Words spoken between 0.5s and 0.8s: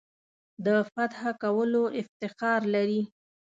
د